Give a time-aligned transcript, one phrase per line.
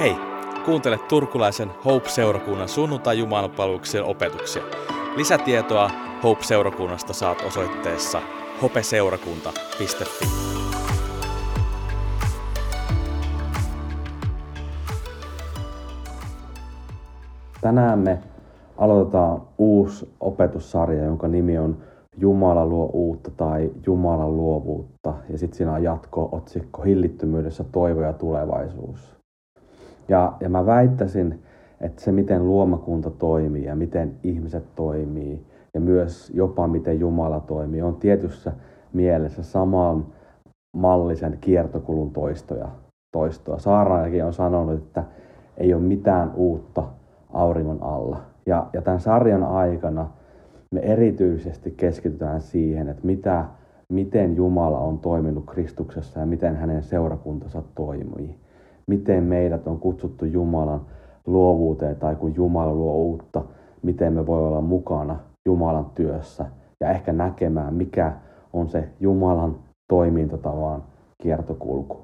[0.00, 0.16] Hei,
[0.64, 4.62] kuuntele turkulaisen Hope-seurakunnan sunnuntai jumalapalveluksen opetuksia.
[5.16, 5.90] Lisätietoa
[6.22, 8.20] Hope-seurakunnasta saat osoitteessa
[8.62, 10.26] hopeseurakunta.fi.
[17.60, 18.18] Tänään me
[18.78, 21.76] aloitetaan uusi opetussarja, jonka nimi on
[22.16, 25.14] Jumala luo uutta tai Jumalan luovuutta.
[25.28, 29.19] Ja sitten siinä on jatko-otsikko Hillittömyydessä toivo ja tulevaisuus.
[30.10, 31.42] Ja, ja mä väittäisin,
[31.80, 37.82] että se miten luomakunta toimii ja miten ihmiset toimii ja myös jopa miten Jumala toimii
[37.82, 38.52] on tietyssä
[38.92, 40.06] mielessä saman
[40.76, 42.68] mallisen kiertokulun toistoja.
[43.12, 43.58] toistoa.
[43.58, 45.04] Saarnaajakin on sanonut, että
[45.56, 46.82] ei ole mitään uutta
[47.32, 48.20] auringon alla.
[48.46, 50.08] Ja, ja tämän sarjan aikana
[50.74, 53.44] me erityisesti keskitytään siihen, että mitä,
[53.92, 58.40] miten Jumala on toiminut Kristuksessa ja miten hänen seurakuntansa toimii
[58.90, 60.80] miten meidät on kutsuttu Jumalan
[61.26, 63.42] luovuuteen tai kun Jumala luo uutta,
[63.82, 65.16] miten me voi olla mukana
[65.48, 66.46] Jumalan työssä
[66.80, 68.12] ja ehkä näkemään, mikä
[68.52, 69.56] on se Jumalan
[69.88, 70.82] toimintatavan
[71.22, 72.00] kiertokulku.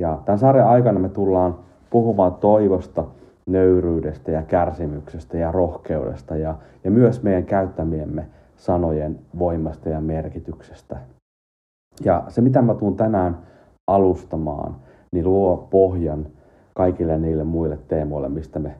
[0.00, 1.58] Ja tämän sarjan aikana me tullaan
[1.90, 3.04] puhumaan toivosta,
[3.46, 10.96] nöyryydestä ja kärsimyksestä ja rohkeudesta ja, ja myös meidän käyttämiemme sanojen voimasta ja merkityksestä.
[12.04, 13.38] Ja se, mitä mä tuun tänään
[13.86, 14.76] alustamaan,
[15.12, 16.26] niin luo pohjan
[16.74, 18.74] kaikille niille muille teemoille, mistä me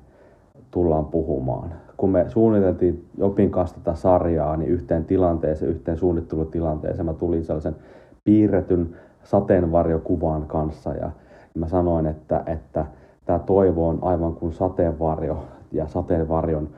[0.70, 1.72] tullaan puhumaan.
[1.96, 7.76] Kun me suunniteltiin Jopin kanssa tätä sarjaa, niin yhteen tilanteeseen, yhteen suunnittelutilanteeseen mä tulin sellaisen
[8.24, 11.10] piirretyn sateenvarjokuvan kanssa ja
[11.54, 12.86] mä sanoin, että, että
[13.24, 16.68] tämä toivo on aivan kuin sateenvarjo ja sateenvarjon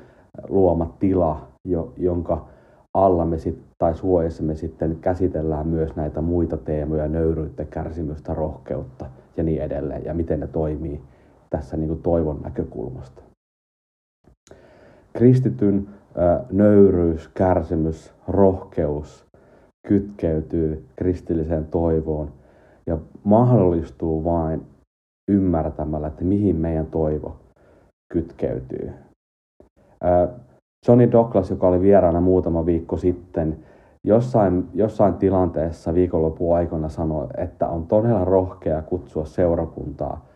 [0.49, 1.41] luoma tila,
[1.97, 2.45] jonka
[2.95, 9.07] alla me sit, tai suojassa me sitten käsitellään myös näitä muita teemoja, nöyryyttä, kärsimystä, rohkeutta
[9.37, 11.01] ja niin edelleen, ja miten ne toimii
[11.51, 13.23] tässä niin kuin toivon näkökulmasta.
[15.13, 15.89] Kristityn
[16.53, 19.27] nöyryys, kärsimys, rohkeus
[19.89, 22.33] kytkeytyy kristilliseen toivoon
[22.87, 24.67] ja mahdollistuu vain
[25.31, 27.37] ymmärtämällä, että mihin meidän toivo
[28.13, 28.93] kytkeytyy.
[30.89, 33.59] Johnny Douglas, joka oli vieraana muutama viikko sitten,
[34.05, 40.27] jossain, jossain tilanteessa viikonlopun aikana sanoi, että on todella rohkea kutsua seurakuntaa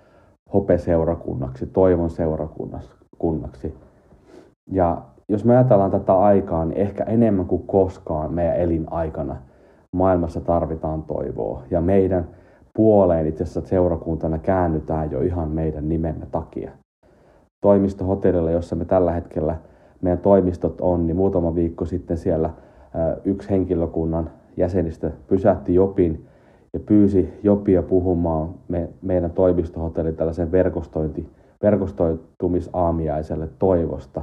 [0.54, 3.74] hopeseurakunnaksi, toivon seurakunnaksi.
[4.70, 9.36] Ja jos me ajatellaan tätä aikaa, niin ehkä enemmän kuin koskaan meidän elinaikana
[9.92, 11.62] maailmassa tarvitaan toivoa.
[11.70, 12.28] Ja meidän
[12.74, 16.70] puoleen itse asiassa seurakuntana käännytään jo ihan meidän nimemme takia.
[17.60, 19.56] Toimistohotellilla, jossa me tällä hetkellä
[20.02, 22.50] meidän toimistot on, niin muutama viikko sitten siellä–
[23.24, 26.26] yksi henkilökunnan jäsenistä pysähti Jopin
[26.72, 31.28] ja pyysi Jopia puhumaan me, meidän toimistohotellin tällaisen verkostointi,
[31.62, 34.22] verkostoitumisaamiaiselle toivosta.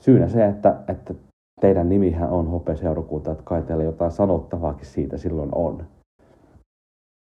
[0.00, 1.14] Syynä se, että, että
[1.60, 5.84] teidän nimihän on hopeseurakunta, että kai teillä jotain sanottavaakin siitä silloin on.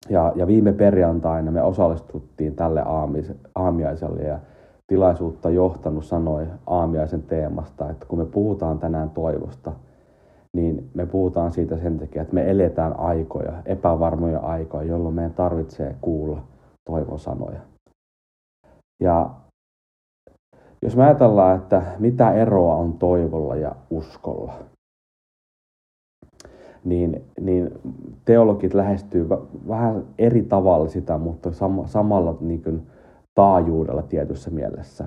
[0.09, 2.83] Ja, ja viime perjantaina me osallistuttiin tälle
[3.55, 4.39] aamiaiselle ja
[4.87, 9.71] tilaisuutta johtanut sanoi aamiaisen teemasta, että kun me puhutaan tänään toivosta–
[10.57, 15.95] niin me puhutaan siitä sen takia, että me eletään aikoja, epävarmoja aikoja, jolloin meidän tarvitsee
[16.01, 16.43] kuulla
[16.89, 17.59] toivon sanoja.
[19.03, 19.29] Ja
[20.81, 24.53] jos me ajatellaan, että mitä eroa on toivolla ja uskolla,
[26.83, 27.71] niin, niin
[28.25, 29.29] teologit lähestyy
[29.67, 32.87] vähän eri tavalla sitä, mutta sam- samalla niin kuin,
[33.35, 35.05] taajuudella tietyssä mielessä.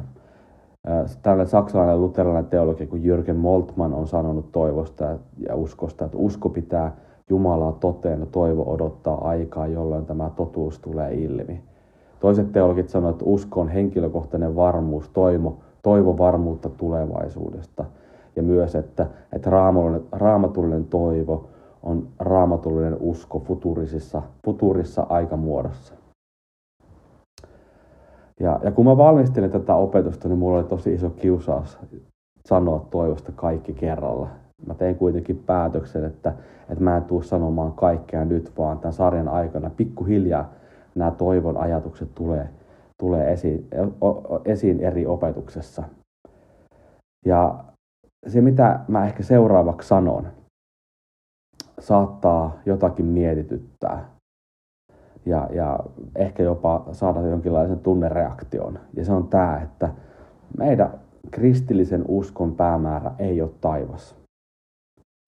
[1.23, 5.05] Tällainen saksalainen luterilainen teologi kuin Jürgen Moltmann on sanonut toivosta
[5.49, 6.97] ja uskosta, että usko pitää
[7.31, 11.63] Jumalaa toteen ja toivo odottaa aikaa, jolloin tämä totuus tulee ilmi.
[12.21, 17.85] Toiset teologit sanoivat, että usko on henkilökohtainen varmuus, toivo, toivo varmuutta tulevaisuudesta.
[18.37, 19.51] Ja myös, että, että
[20.13, 21.49] raamatullinen toivo
[21.83, 25.95] on raamatullinen usko futurisissa, futurissa aikamuodossa.
[28.41, 31.79] Ja, ja kun mä valmistelin tätä opetusta, niin mulla oli tosi iso kiusaus
[32.47, 34.29] sanoa toivosta kaikki kerralla.
[34.67, 36.35] Mä tein kuitenkin päätöksen, että,
[36.71, 40.53] että mä en tuu sanomaan kaikkea nyt, vaan tämän sarjan aikana pikkuhiljaa
[40.95, 42.49] nämä toivon ajatukset tulee,
[42.99, 43.69] tulee esiin,
[44.45, 45.83] esiin eri opetuksessa.
[47.27, 47.65] Ja
[48.27, 50.27] se, mitä mä ehkä seuraavaksi sanon,
[51.81, 54.14] saattaa jotakin mietityttää
[55.27, 55.79] ja, ja
[56.17, 58.79] ehkä jopa saada jonkinlaisen tunnereaktion.
[58.97, 59.89] Ja se on tämä, että
[60.59, 60.91] meidän
[61.31, 64.17] kristillisen uskon päämäärä ei ole taivas.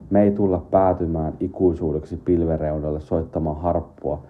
[0.09, 4.23] Me ei tulla päätymään ikuisuudeksi pilvereudalle soittamaan harppua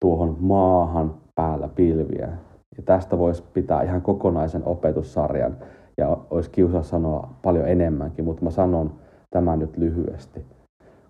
[0.00, 2.28] tuohon maahan päällä pilviä.
[2.76, 5.56] Ja tästä voisi pitää ihan kokonaisen opetussarjan
[5.98, 8.92] ja olisi kiusa sanoa paljon enemmänkin, mutta mä sanon
[9.30, 10.46] tämän nyt lyhyesti.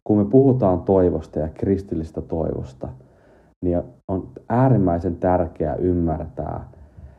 [0.04, 2.88] Kun me puhutaan toivosta ja kristillistä toivosta,
[3.66, 6.68] niin on äärimmäisen tärkeää ymmärtää,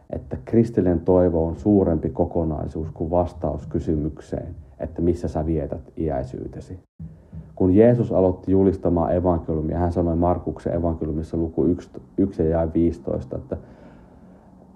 [0.09, 6.79] että kristillinen toivo on suurempi kokonaisuus kuin vastaus kysymykseen, että missä sä vietät iäisyytesi.
[7.55, 13.57] Kun Jeesus aloitti julistamaan evankeliumia, hän sanoi Markuksen evankeliumissa luku 1, 1 ja 15, että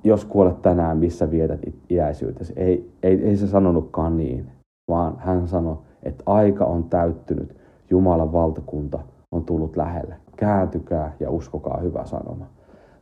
[0.03, 1.59] jos kuolet tänään, missä vietät
[1.89, 2.53] iäisyytesi.
[2.55, 4.47] Ei, ei, ei se sanonutkaan niin,
[4.89, 7.55] vaan hän sanoi, että aika on täyttynyt,
[7.89, 8.99] Jumalan valtakunta
[9.31, 10.15] on tullut lähelle.
[10.35, 12.45] Kääntykää ja uskokaa hyvä sanoma.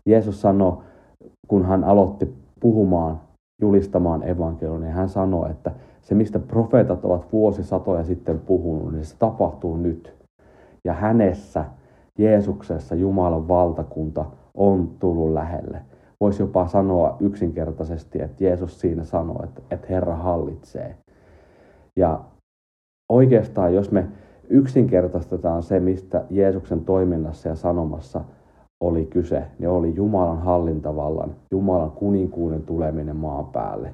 [0.06, 0.78] Jeesus sanoi,
[1.48, 3.22] kun hän aloitti puhumaan,
[3.62, 5.72] julistamaan evankeliumia, niin hän sanoi, että
[6.02, 10.16] se mistä profeetat ovat vuosisatoja sitten puhunut, niin se tapahtuu nyt.
[10.86, 11.66] Ja hänessä,
[12.18, 15.82] Jeesuksessa, Jumalan valtakunta on tullut lähelle.
[16.22, 20.96] Voisi jopa sanoa yksinkertaisesti, että Jeesus siinä sanoo, että, että Herra hallitsee.
[21.96, 22.20] Ja
[23.12, 24.08] oikeastaan, jos me
[24.50, 28.22] yksinkertaistetaan se, mistä Jeesuksen toiminnassa ja sanomassa
[28.84, 33.94] oli kyse, niin oli Jumalan hallintavallan, Jumalan kuninkuuden tuleminen maan päälle.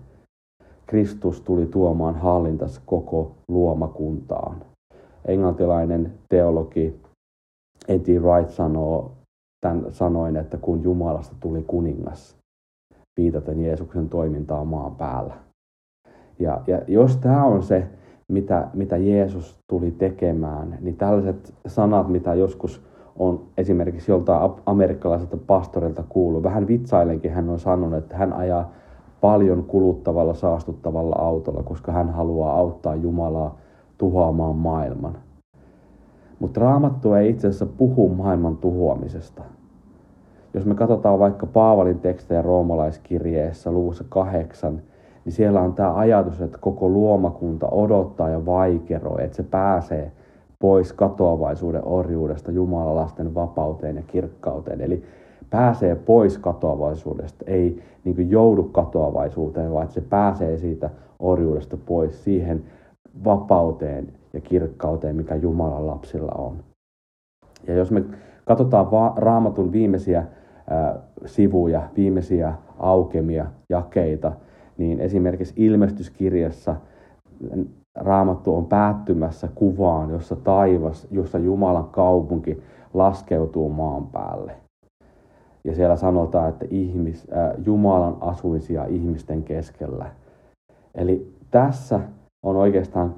[0.86, 4.56] Kristus tuli tuomaan hallintas koko luomakuntaan.
[5.26, 7.00] Englantilainen teologi
[7.88, 9.12] Eddie Wright sanoo
[9.62, 12.38] tämän sanoin, että kun Jumalasta tuli kuningas,
[13.20, 15.34] viitaten Jeesuksen toimintaa maan päällä.
[16.40, 17.88] Ja, ja jos tämä on se,
[18.28, 22.82] mitä, mitä Jeesus tuli tekemään, niin tällaiset sanat, mitä joskus
[23.20, 28.72] on esimerkiksi joltain amerikkalaiselta pastorilta kuullut, vähän vitsailenkin hän on sanonut, että hän ajaa
[29.22, 33.58] paljon kuluttavalla, saastuttavalla autolla, koska hän haluaa auttaa Jumalaa
[33.98, 35.18] tuhoamaan maailman.
[36.40, 39.44] Mutta raamattu ei itse asiassa puhu maailman tuhoamisesta.
[40.54, 44.82] Jos me katsotaan vaikka Paavalin tekstejä roomalaiskirjeessä luvussa kahdeksan,
[45.26, 50.12] niin siellä on tämä ajatus, että koko luomakunta odottaa ja vaikeroi, että se pääsee
[50.60, 54.82] pois katoavaisuuden orjuudesta Jumalan lasten vapauteen ja kirkkauteen.
[54.82, 55.04] Eli
[55.50, 60.90] pääsee pois katoavaisuudesta, ei niin kuin joudu katoavaisuuteen, vaan että se pääsee siitä
[61.20, 62.64] orjuudesta pois siihen
[63.26, 66.58] vapauteen ja kirkkauteen, mikä Jumalan lapsilla on.
[67.68, 68.04] Ja jos me
[68.46, 70.28] katsotaan va- raamatun viimeisiä äh,
[71.26, 74.32] sivuja, viimeisiä aukemia, jakeita,
[74.78, 76.76] niin esimerkiksi ilmestyskirjassa
[77.96, 82.62] raamattu on päättymässä kuvaan, jossa taivas, jossa Jumalan kaupunki
[82.94, 84.52] laskeutuu maan päälle.
[85.64, 90.06] Ja siellä sanotaan, että ihmis, äh, Jumalan asuisia ihmisten keskellä.
[90.96, 92.00] Eli tässä
[92.46, 93.16] on oikeastaan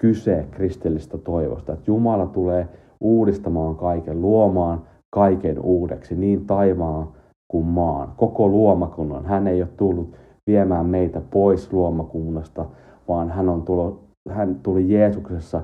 [0.00, 2.68] kyse kristillistä toivosta, että Jumala tulee
[3.00, 7.08] uudistamaan kaiken, luomaan kaiken uudeksi, niin taivaan
[7.48, 9.26] kuin maan, koko luomakunnan.
[9.26, 10.16] Hän ei ole tullut
[10.48, 12.64] viemään meitä pois luomakunnasta,
[13.08, 15.62] vaan hän, on tullut, hän tuli Jeesuksessa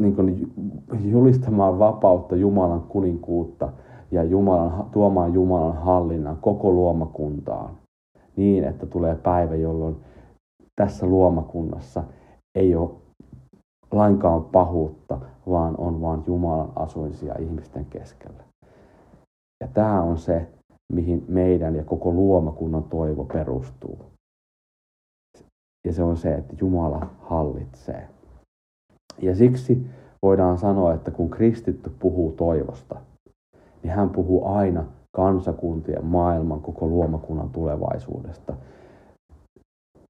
[0.00, 0.52] niin kuin
[1.04, 3.72] julistamaan vapautta Jumalan kuninkuutta
[4.10, 7.70] ja Jumalan, tuomaan Jumalan hallinnan koko luomakuntaan
[8.36, 9.96] niin, että tulee päivä, jolloin
[10.76, 12.04] tässä luomakunnassa
[12.58, 12.90] ei ole
[13.92, 15.18] lainkaan pahuutta,
[15.50, 18.44] vaan on vain Jumalan asuisia ihmisten keskellä.
[19.60, 20.48] Ja tämä on se,
[20.92, 23.98] mihin meidän ja koko luomakunnan toivo perustuu.
[25.86, 28.08] Ja se on se, että Jumala hallitsee.
[29.22, 29.86] Ja siksi
[30.22, 33.00] voidaan sanoa, että kun kristitty puhuu toivosta,
[33.82, 34.84] niin hän puhuu aina
[35.16, 38.54] kansakuntien, maailman, koko luomakunnan tulevaisuudesta.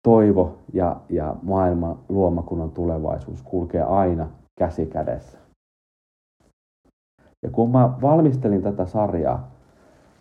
[0.03, 5.39] Toivo ja, ja maailman luomakunnan tulevaisuus kulkee aina käsi kädessä.
[7.43, 9.51] Ja kun mä valmistelin tätä sarjaa,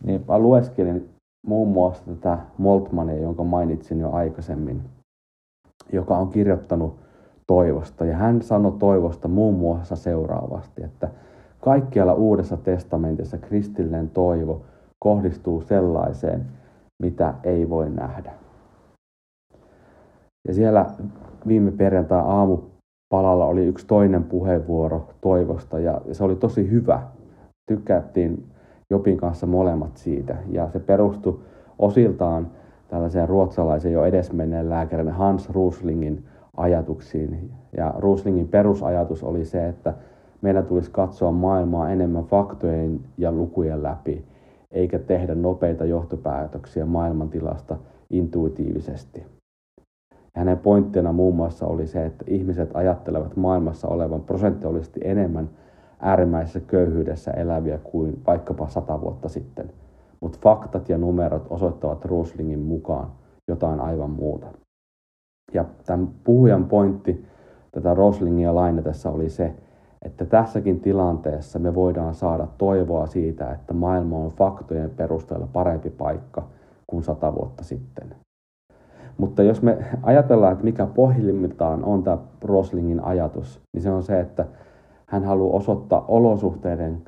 [0.04, 1.10] niin mä lueskelin
[1.48, 4.82] muun muassa tätä Moltmania, jonka mainitsin jo aikaisemmin,
[5.94, 6.96] joka on kirjoittanut
[7.48, 8.06] toivosta.
[8.06, 11.10] Ja hän sanoi toivosta muun muassa seuraavasti, että
[11.62, 14.62] kaikkialla Uudessa testamentissa kristillinen toivo
[15.00, 16.46] kohdistuu sellaiseen,
[17.04, 18.34] mitä ei voi nähdä.
[20.48, 20.86] Ja siellä
[21.48, 27.02] viime perjantai aamupalalla oli yksi toinen puheenvuoro toivosta ja se oli tosi hyvä.
[27.72, 28.46] Tykättiin
[28.90, 31.40] Jopin kanssa molemmat siitä ja se perustui
[31.80, 32.48] osiltaan
[32.88, 36.24] tällaiseen ruotsalaisen jo edesmenneen lääkärin Hans Ruslingin
[36.58, 37.52] ajatuksiin.
[37.78, 39.94] Ja Ruslingin perusajatus oli se, että
[40.42, 44.26] meidän tulisi katsoa maailmaa enemmän faktojen ja lukujen läpi,
[44.72, 47.78] eikä tehdä nopeita johtopäätöksiä maailmantilasta
[48.10, 49.26] intuitiivisesti.
[50.36, 55.50] Hänen pointtina muun muassa oli se, että ihmiset ajattelevat maailmassa olevan prosentuaalisesti enemmän
[56.00, 59.70] äärimmäisessä köyhyydessä eläviä kuin vaikkapa sata vuotta sitten.
[60.20, 63.12] mutta faktat ja numerot osoittavat Roslingin mukaan
[63.48, 64.48] jotain aivan muuta.
[65.54, 67.26] Ja tämän puhujan pointti
[67.72, 69.54] tätä Roslingia lainatessa oli se,
[70.02, 76.48] että tässäkin tilanteessa me voidaan saada toivoa siitä, että maailma on faktojen perusteella parempi paikka
[76.88, 78.16] kuin sata vuotta sitten.
[79.18, 84.20] Mutta jos me ajatellaan, että mikä pohjimmiltaan on tämä Roslingin ajatus, niin se on se,
[84.20, 84.46] että
[85.10, 87.02] hän haluaa osoittaa olosuhteiden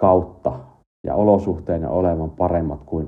[0.00, 0.52] kautta
[1.06, 3.06] ja olosuhteiden olevan paremmat kuin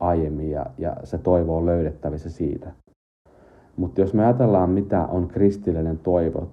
[0.00, 2.72] aiemmin ja, ja se toivo on löydettävissä siitä.
[3.76, 6.48] Mutta jos me ajatellaan, mitä on kristillinen toivo,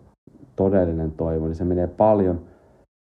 [0.55, 2.41] todellinen toivo, niin se menee paljon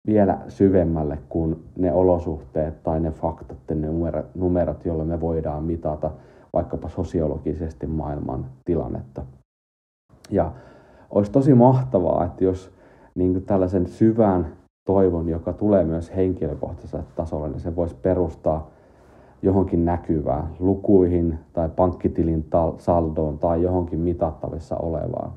[0.07, 3.87] vielä syvemmälle kuin ne olosuhteet tai ne faktat ne
[4.35, 6.11] numerot, joilla me voidaan mitata
[6.53, 9.25] vaikkapa sosiologisesti maailman tilannetta.
[10.29, 10.51] Ja
[11.09, 12.71] olisi tosi mahtavaa, että jos
[13.15, 14.47] niin tällaisen syvän
[14.85, 18.69] toivon, joka tulee myös henkilökohtaiselle tasolle, niin se voisi perustaa
[19.41, 22.45] johonkin näkyvään, lukuihin tai pankkitilin
[22.77, 25.31] saldoon tai johonkin mitattavissa olevaan.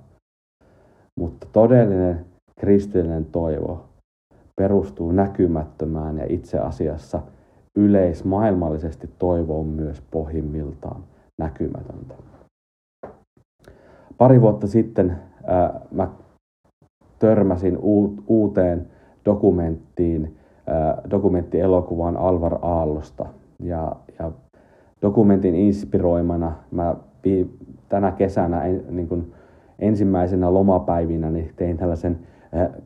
[1.21, 2.27] Mutta todellinen
[2.61, 3.85] kristillinen toivo
[4.57, 7.23] perustuu näkymättömään ja itse asiassa
[7.79, 11.05] yleismaailmallisesti toivo on myös pohjimmiltaan
[11.39, 12.15] näkymätöntä.
[14.19, 16.09] Pari vuotta sitten ää, mä
[17.19, 17.79] törmäsin
[18.27, 18.87] uuteen
[19.25, 20.37] dokumenttiin,
[21.11, 23.27] dokumenttielokuvaan Alvar Aallosta.
[23.61, 24.33] Ja, ja
[25.03, 26.97] dokumentin inspiroimana mä
[27.89, 29.33] tänä kesänä niin kuin
[29.79, 32.19] ensimmäisenä lomapäivinä niin tein tällaisen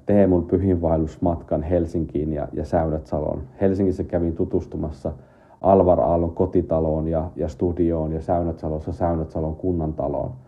[0.06, 3.42] Teemun pyhinvaellusmatkan Helsinkiin ja, ja Säynätsaloon.
[3.60, 5.12] Helsingissä kävin tutustumassa
[5.60, 10.32] Alvar Aallon kotitaloon ja, ja studioon ja Säynätsalossa Säynätsalon kunnantaloon–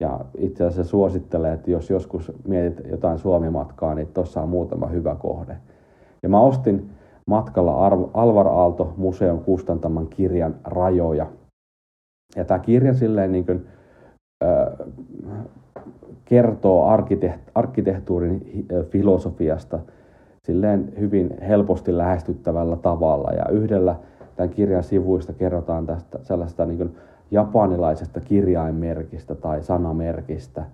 [0.00, 5.14] ja itse asiassa suosittelee, että jos joskus mietit jotain Suomi-matkaa, niin tuossa on muutama hyvä
[5.14, 5.56] kohde.
[6.22, 6.90] Ja mä ostin
[7.26, 11.26] matkalla Alvar Aalto museon kustantaman kirjan Rajoja.
[12.36, 13.66] Ja tämä kirja silleen niin kuin,
[14.44, 14.88] äh,
[16.24, 19.78] kertoo arkkiteht- arkkitehtuurin filosofiasta
[20.44, 23.30] silleen hyvin helposti lähestyttävällä tavalla.
[23.30, 23.96] Ja yhdellä
[24.36, 26.96] tämän kirjan sivuista kerrotaan tästä sellaista niin kuin
[27.30, 30.64] japanilaisesta kirjainmerkistä tai sanamerkistä,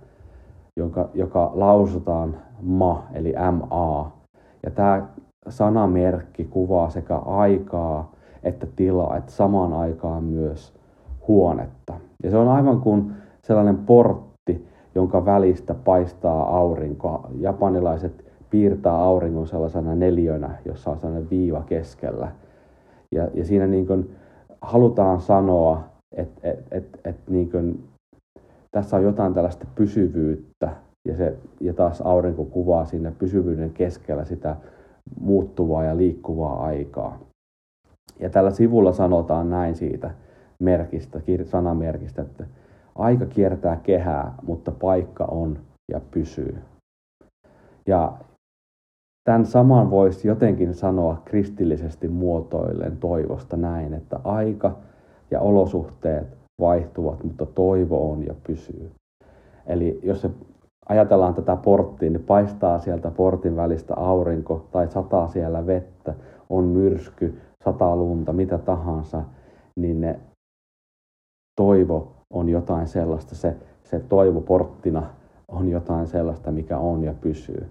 [0.76, 4.12] joka, joka lausutaan ma eli ma.
[4.62, 5.06] Ja tämä
[5.48, 10.72] sanamerkki kuvaa sekä aikaa että tilaa, että samaan aikaan myös
[11.28, 11.94] huonetta.
[12.22, 17.30] Ja se on aivan kuin sellainen portti, jonka välistä paistaa aurinko.
[17.38, 22.28] Japanilaiset piirtää auringon sellaisena neljönä, jossa on sellainen viiva keskellä.
[23.12, 24.16] Ja, ja siinä niin kuin
[24.62, 25.80] halutaan sanoa,
[26.12, 27.88] että et, et, et, niin kuin,
[28.70, 30.70] tässä on jotain tällaista pysyvyyttä
[31.08, 34.56] ja, se, ja taas aurinko kuvaa siinä pysyvyyden keskellä sitä
[35.20, 37.18] muuttuvaa ja liikkuvaa aikaa.
[38.20, 40.10] Ja tällä sivulla sanotaan näin siitä
[40.60, 42.46] merkistä, sanamerkistä, että
[42.94, 45.58] aika kiertää kehää, mutta paikka on
[45.92, 46.58] ja pysyy.
[47.86, 48.12] Ja
[49.24, 54.76] tämän saman voisi jotenkin sanoa kristillisesti muotoillen toivosta näin, että aika
[55.30, 56.26] ja olosuhteet
[56.60, 58.90] vaihtuvat, mutta toivo on ja pysyy.
[59.66, 60.30] Eli jos se
[60.88, 66.14] ajatellaan tätä porttia, niin paistaa sieltä portin välistä aurinko tai sataa siellä vettä,
[66.50, 69.22] on myrsky, sataa lunta, mitä tahansa,
[69.76, 70.20] niin ne
[71.60, 75.02] toivo on jotain sellaista, se, se toivo porttina
[75.48, 77.66] on jotain sellaista, mikä on ja pysyy.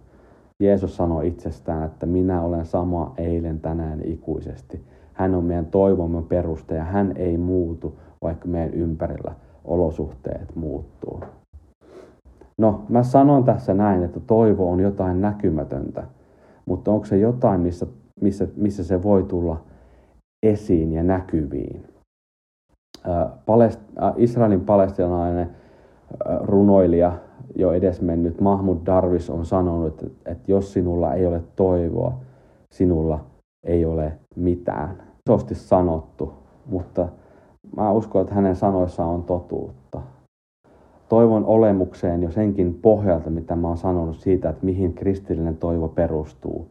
[0.64, 4.84] Jeesus sanoi itsestään, että minä olen sama eilen, tänään, ikuisesti.
[5.16, 11.20] Hän on meidän toivomme peruste ja hän ei muutu, vaikka meidän ympärillä olosuhteet muuttuu.
[12.58, 16.04] No, mä sanon tässä näin, että toivo on jotain näkymätöntä,
[16.66, 17.88] mutta onko se jotain, missä,
[18.22, 19.62] missä, missä se voi tulla
[20.46, 21.84] esiin ja näkyviin?
[23.46, 23.80] Palest,
[24.16, 25.50] Israelin palestinainen
[26.42, 27.18] runoilija,
[27.56, 32.14] jo edesmennyt Mahmud Darvis on sanonut, että jos sinulla ei ole toivoa,
[32.72, 33.20] sinulla
[33.64, 35.04] ei ole mitään.
[35.30, 36.34] Isosti sanottu,
[36.66, 37.08] mutta
[37.76, 40.02] mä uskon, että hänen sanoissaan on totuutta.
[41.10, 46.68] Toivon olemukseen jo senkin pohjalta, mitä mä oon sanonut siitä, että mihin kristillinen toivo perustuu.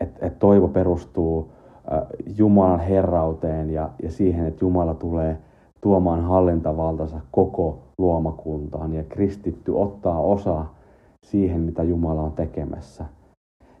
[0.00, 1.50] Että et toivo perustuu
[1.92, 2.02] äh,
[2.36, 5.38] Jumalan herrauteen ja, ja siihen, että Jumala tulee
[5.80, 10.64] tuomaan hallintavaltansa koko luomakuntaan ja kristitty ottaa osa
[11.26, 13.04] siihen, mitä Jumala on tekemässä.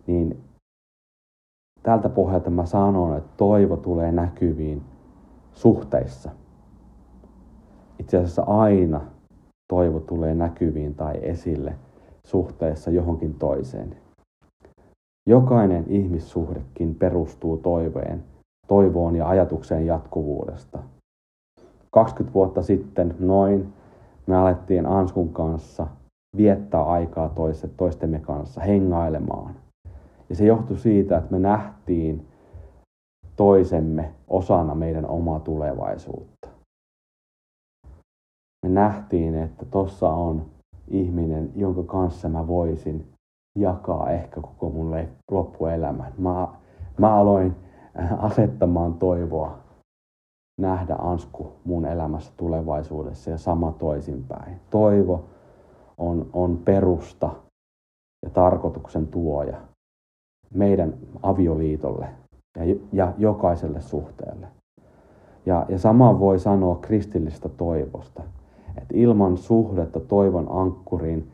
[0.06, 0.36] Niin
[1.82, 4.82] tältä pohjalta mä sanon, että toivo tulee näkyviin
[5.52, 6.30] suhteissa.
[7.98, 9.00] Itse asiassa aina
[9.72, 11.74] toivo tulee näkyviin tai esille
[12.26, 13.96] suhteessa johonkin toiseen.
[15.28, 18.24] Jokainen ihmissuhdekin perustuu toiveen,
[18.66, 20.78] toivoon ja ajatukseen jatkuvuudesta.
[21.90, 23.72] 20 vuotta sitten noin
[24.26, 25.86] me alettiin Anskun kanssa
[26.36, 27.34] viettää aikaa
[27.76, 29.54] toistemme kanssa, hengailemaan.
[30.32, 32.26] Ja se johtui siitä, että me nähtiin
[33.36, 36.48] toisemme osana meidän omaa tulevaisuutta.
[38.62, 40.46] Me nähtiin, että tossa on
[40.88, 43.08] ihminen, jonka kanssa mä voisin
[43.58, 44.94] jakaa ehkä koko mun
[45.30, 46.12] loppuelämän.
[46.18, 46.48] Mä,
[46.98, 47.56] mä aloin
[48.00, 49.58] äh, asettamaan toivoa
[50.60, 54.60] nähdä Ansku mun elämässä tulevaisuudessa ja sama toisinpäin.
[54.70, 55.24] Toivo
[55.98, 57.30] on, on perusta
[58.24, 59.71] ja tarkoituksen tuoja
[60.54, 62.06] meidän avioliitolle
[62.56, 64.46] ja, ja jokaiselle suhteelle.
[65.46, 68.22] Ja, ja sama voi sanoa kristillistä toivosta.
[68.78, 71.28] Että ilman suhdetta toivon ankkuriin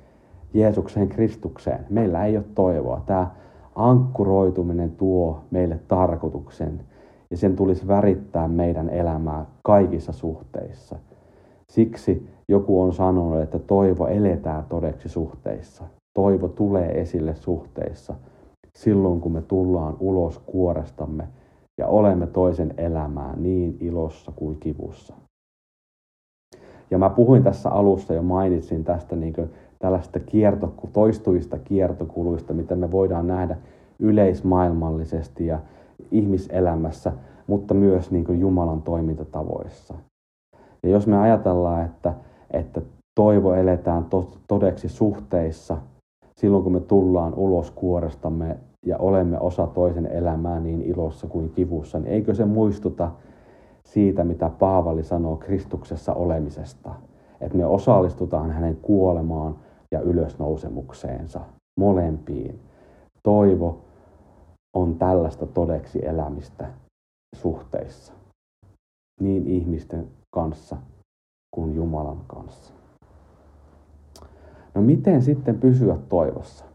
[0.54, 3.02] Jeesukseen Kristukseen meillä ei ole toivoa.
[3.06, 3.30] Tämä
[3.74, 6.80] ankkuroituminen tuo meille tarkoituksen
[7.30, 10.96] ja sen tulisi värittää meidän elämää kaikissa suhteissa.
[11.72, 15.84] Siksi joku on sanonut, että toivo eletää todeksi suhteissa.
[16.14, 18.14] Toivo tulee esille suhteissa
[18.78, 21.28] silloin, kun me tullaan ulos kuorestamme
[21.78, 25.14] ja olemme toisen elämää niin ilossa kuin kivussa.
[26.90, 29.34] Ja mä puhuin tässä alussa jo mainitsin tästä niin
[29.78, 33.56] tällaista kierto, toistuvista kiertokuluista, mitä me voidaan nähdä
[33.98, 35.58] yleismaailmallisesti ja
[36.10, 37.12] ihmiselämässä,
[37.46, 39.94] mutta myös niin Jumalan toimintatavoissa.
[40.82, 42.14] Ja jos me ajatellaan, että,
[42.50, 42.82] että
[43.14, 45.76] toivo eletään to, todeksi suhteissa,
[46.36, 48.56] silloin kun me tullaan ulos kuorestamme
[48.88, 53.10] ja olemme osa toisen elämää niin ilossa kuin kivussa, niin eikö se muistuta
[53.88, 56.94] siitä, mitä Paavali sanoo Kristuksessa olemisesta?
[57.40, 59.56] Että me osallistutaan hänen kuolemaan
[59.92, 61.40] ja ylösnousemukseensa
[61.80, 62.60] molempiin.
[63.22, 63.78] Toivo
[64.76, 66.68] on tällaista todeksi elämistä
[67.34, 68.12] suhteissa,
[69.20, 70.76] niin ihmisten kanssa
[71.54, 72.72] kuin Jumalan kanssa.
[74.74, 76.67] No miten sitten pysyä toivossa?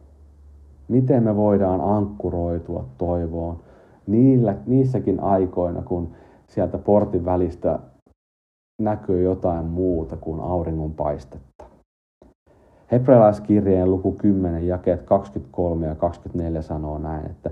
[0.94, 3.60] Miten me voidaan ankkuroitua toivoon
[4.08, 6.08] niillä, niissäkin aikoina, kun
[6.48, 7.80] sieltä portin välistä
[8.82, 11.66] näkyy jotain muuta kuin auringon paistetta?
[12.92, 17.52] Hebrealaiskirjeen luku 10, jakeet 23 ja 24 sanoo näin, että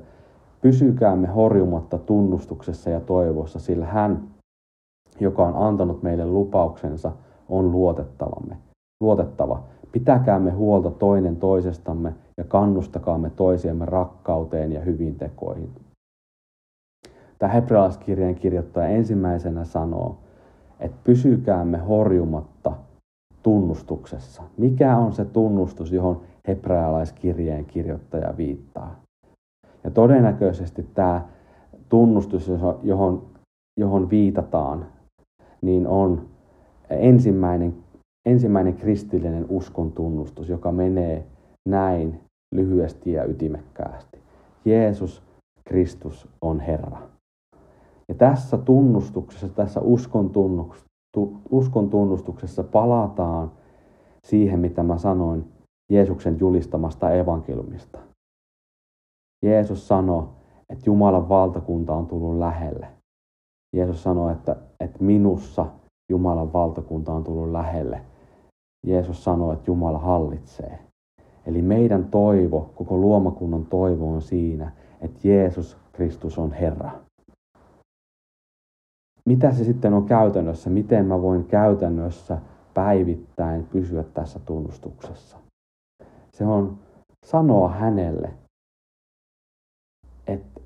[0.62, 4.27] Pysykäämme horjumatta tunnustuksessa ja toivossa, sillä hän,
[5.19, 7.12] joka on antanut meille lupauksensa,
[7.49, 8.58] on luotettavamme.
[9.04, 9.63] Luotettava.
[9.91, 15.69] Pitäkäämme huolta toinen toisestamme ja kannustakaamme toisiamme rakkauteen ja hyvin tekoihin.
[17.39, 20.17] Tämä hebrealaiskirjeen kirjoittaja ensimmäisenä sanoo,
[20.80, 22.73] että pysykäämme horjumatta
[23.43, 24.43] tunnustuksessa.
[24.58, 28.95] Mikä on se tunnustus, johon hebrealaiskirjeen kirjoittaja viittaa?
[29.84, 31.21] Ja todennäköisesti tämä
[31.89, 32.51] tunnustus,
[32.84, 33.23] johon,
[33.80, 34.86] johon viitataan,
[35.62, 36.25] niin on
[36.89, 37.73] ensimmäinen,
[38.25, 41.25] ensimmäinen kristillinen uskon tunnustus, joka menee
[41.69, 42.19] näin
[42.55, 44.19] lyhyesti ja ytimekkäästi.
[44.65, 45.23] Jeesus
[45.65, 47.01] Kristus on Herra.
[48.10, 50.31] Ja tässä tunnustuksessa, tässä uskon,
[51.51, 53.51] uskon tunnustuksessa palataan
[54.27, 55.51] siihen, mitä mä sanoin
[55.91, 57.99] Jeesuksen julistamasta evankeliumista.
[59.45, 60.27] Jeesus sanoi,
[60.69, 62.88] että Jumalan valtakunta on tullut lähelle.
[63.75, 65.65] Jeesus sanoi, että, että minussa
[66.12, 68.02] Jumalan valtakunta on tullut lähelle.
[68.88, 70.80] Jeesus sanoi, että Jumala hallitsee.
[71.45, 74.71] Eli meidän toivo, koko luomakunnan toivo on siinä,
[75.02, 76.91] että Jeesus Kristus on Herra.
[79.26, 80.69] Mitä se sitten on käytännössä?
[80.69, 82.38] Miten mä voin käytännössä
[82.74, 85.38] päivittäin pysyä tässä tunnustuksessa?
[86.34, 86.78] Se on
[87.26, 88.34] sanoa hänelle,
[90.28, 90.62] että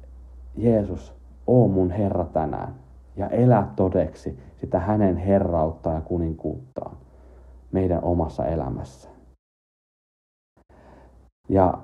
[0.58, 1.14] Jeesus,
[1.48, 2.85] oo mun Herra tänään
[3.18, 6.98] ja elä todeksi sitä hänen herrautta ja kuninkuuttaan
[7.72, 9.10] meidän omassa elämässä.
[11.50, 11.78] Ja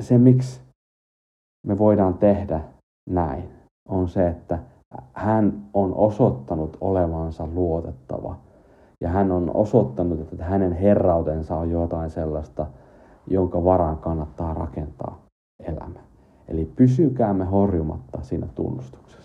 [0.00, 0.60] se, miksi
[1.66, 2.60] me voidaan tehdä
[3.10, 3.50] näin,
[3.88, 4.58] on se, että
[5.12, 8.36] hän on osoittanut olevansa luotettava.
[9.00, 12.66] Ja hän on osoittanut, että hänen herrautensa on jotain sellaista,
[13.26, 15.18] jonka varaan kannattaa rakentaa
[15.64, 16.00] elämä.
[16.48, 19.21] Eli pysykäämme horjumatta siinä tunnustuksessa.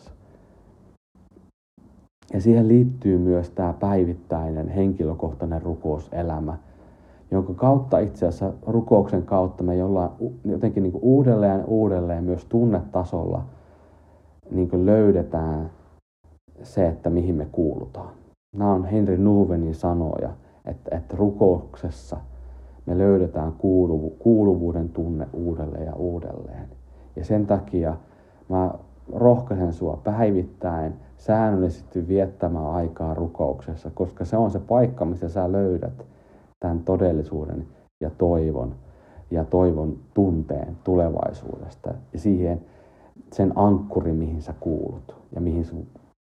[2.34, 6.58] Ja siihen liittyy myös tämä päivittäinen henkilökohtainen rukouselämä,
[7.32, 10.10] jonka kautta itse asiassa rukouksen kautta me jollain
[10.46, 13.46] jotenkin niin uudelleen uudelleen myös tunnetasolla
[14.52, 15.70] niin löydetään
[16.64, 18.14] se, että mihin me kuulutaan.
[18.56, 20.30] Nämä on Henry Nuvenin sanoja,
[20.66, 22.18] että, että rukouksessa
[22.86, 26.68] me löydetään kuuluvu, kuuluvuuden tunne uudelleen ja uudelleen.
[27.16, 27.98] Ja sen takia
[28.50, 28.74] mä
[29.14, 36.06] rohkaisen sua päivittäin säännöllisesti viettämään aikaa rukouksessa, koska se on se paikka, missä sä löydät
[36.60, 37.68] tämän todellisuuden
[38.02, 38.76] ja toivon
[39.32, 42.62] ja toivon tunteen tulevaisuudesta ja siihen
[43.34, 45.88] sen ankkuri, mihin sä kuulut ja mihin, sun,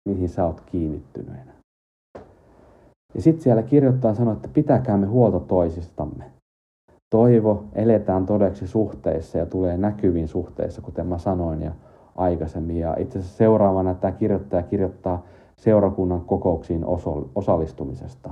[0.09, 1.37] mihin sä oot kiinnittynyt.
[3.15, 6.25] Ja sitten siellä kirjoittaa sanoa, että pitäkäämme huolta toisistamme.
[7.11, 11.73] Toivo eletään todeksi suhteissa ja tulee näkyviin suhteissa, kuten mä sanoin ja
[12.17, 12.77] aikaisemmin.
[12.77, 15.23] Ja itse asiassa seuraavana tämä kirjoittaja kirjoittaa
[15.57, 16.85] seurakunnan kokouksiin
[17.35, 18.31] osallistumisesta.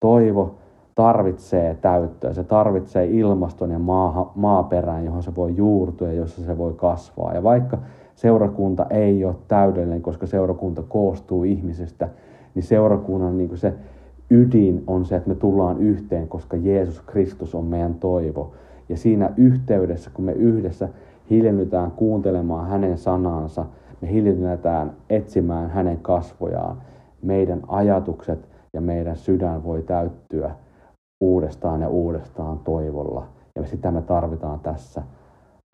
[0.00, 0.54] Toivo
[0.94, 6.58] tarvitsee täyttöä, se tarvitsee ilmaston ja maaha, maaperään, johon se voi juurtua ja jossa se
[6.58, 7.34] voi kasvaa.
[7.34, 7.78] Ja vaikka
[8.14, 12.08] seurakunta ei ole täydellinen, koska seurakunta koostuu ihmisistä,
[12.54, 13.74] niin seurakunnan niin se
[14.30, 18.52] ydin on se, että me tullaan yhteen, koska Jeesus Kristus on meidän toivo.
[18.88, 20.88] Ja siinä yhteydessä, kun me yhdessä
[21.32, 23.64] hiljennytään kuuntelemaan hänen sanansa,
[24.00, 26.82] me hiljennytään etsimään hänen kasvojaan,
[27.22, 30.50] meidän ajatukset ja meidän sydän voi täyttyä
[31.20, 33.26] uudestaan ja uudestaan toivolla.
[33.56, 35.02] Ja sitä me tarvitaan tässä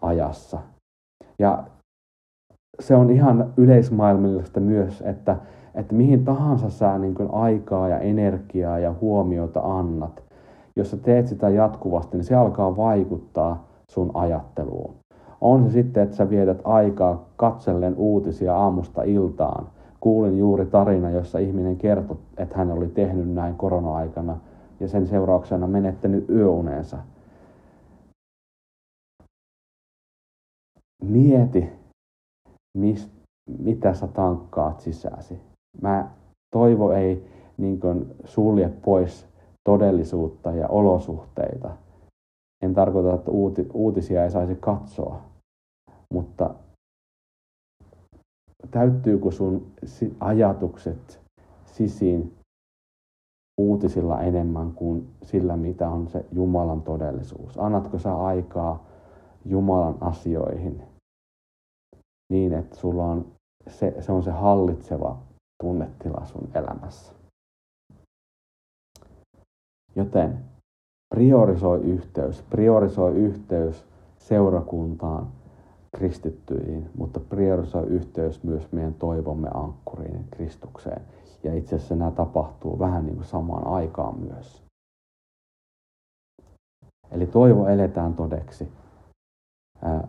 [0.03, 0.59] ajassa.
[1.39, 1.65] Ja
[2.81, 5.37] se on ihan yleismaailmallista myös, että,
[5.75, 10.23] että mihin tahansa sä niin kuin aikaa ja energiaa ja huomiota annat,
[10.77, 14.95] jos sä teet sitä jatkuvasti, niin se alkaa vaikuttaa sun ajatteluun.
[15.41, 19.67] On se sitten, että sä vietät aikaa katsellen uutisia aamusta iltaan.
[20.01, 24.37] Kuulin juuri tarina, jossa ihminen kertoi, että hän oli tehnyt näin korona-aikana
[24.81, 26.99] ja sen seurauksena menettänyt yöuneensa.
[31.03, 31.69] Mieti,
[32.79, 33.11] mist,
[33.59, 35.41] mitä sä tankkaat sisäsi.
[35.83, 36.11] Mä
[36.51, 39.27] toivo ei niin kuin, sulje pois
[39.65, 41.71] todellisuutta ja olosuhteita.
[42.63, 45.23] En tarkoita, että uuti, uutisia ei saisi katsoa,
[46.15, 46.55] mutta
[48.71, 49.73] täyttyykö sun
[50.21, 51.21] ajatukset
[51.67, 52.35] sisiin
[53.61, 57.59] uutisilla enemmän kuin sillä, mitä on se Jumalan todellisuus?
[57.59, 58.87] Annatko sä aikaa
[59.45, 60.83] Jumalan asioihin
[62.33, 63.33] niin, että sulla on
[63.69, 65.19] se, se on se hallitseva
[65.63, 67.13] tunnetila sun elämässä.
[69.97, 70.39] Joten
[71.15, 73.85] priorisoi yhteys, priorisoi yhteys
[74.19, 75.27] seurakuntaan,
[75.97, 81.03] kristittyihin, mutta priorisoi yhteys myös meidän toivomme ankkuriin Kristukseen.
[81.45, 84.63] Ja itse asiassa nämä tapahtuu vähän niin kuin samaan aikaan myös.
[87.11, 88.69] Eli toivo eletään todeksi
[89.83, 90.09] ää,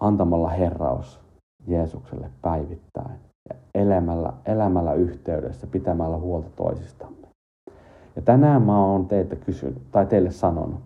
[0.00, 1.20] antamalla herraus
[1.66, 7.21] Jeesukselle päivittäin ja elämällä, elämällä yhteydessä, pitämällä huolta toisistamme.
[8.16, 10.80] Ja tänään mä oon teiltä kysynyt, tai teille sanonut,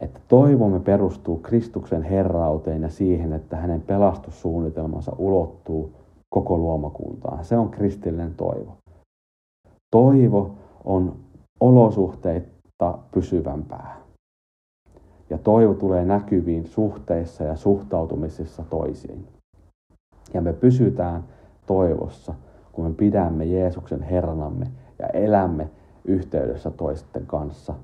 [0.00, 5.92] että toivomme perustuu Kristuksen herrauteen ja siihen, että hänen pelastussuunnitelmansa ulottuu
[6.30, 7.44] koko luomakuntaan.
[7.44, 8.76] Se on kristillinen toivo.
[9.90, 10.50] Toivo
[10.84, 11.16] on
[11.60, 13.96] olosuhteita pysyvämpää.
[15.30, 19.26] Ja toivo tulee näkyviin suhteissa ja suhtautumisissa toisiin.
[20.34, 21.24] Ja me pysytään
[21.66, 22.34] toivossa,
[22.72, 24.66] kun me pidämme Jeesuksen Herranamme
[24.98, 25.70] ja elämme
[26.04, 27.74] yhteydessä toisten kanssa.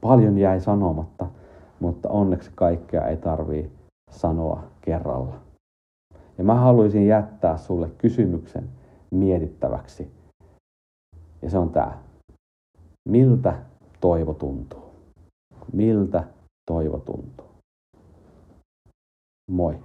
[0.00, 1.26] Paljon jäi sanomatta,
[1.80, 3.72] mutta onneksi kaikkea ei tarvii
[4.10, 5.40] sanoa kerralla.
[6.38, 8.68] Ja mä haluaisin jättää sulle kysymyksen
[9.10, 10.10] mietittäväksi.
[11.42, 11.98] Ja se on tämä.
[13.08, 13.58] Miltä
[14.00, 14.90] toivo tuntuu?
[15.72, 16.24] Miltä
[16.66, 17.46] toivo tuntuu?
[19.50, 19.78] Moi!